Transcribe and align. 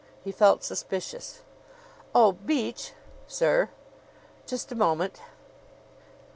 He 0.23 0.31
felt 0.31 0.63
suspicious. 0.63 1.41
"Oh, 2.15 2.31
Beach!" 2.31 2.93
"Sir?" 3.27 3.69
"Just 4.47 4.71
a 4.71 4.75
moment." 4.75 5.21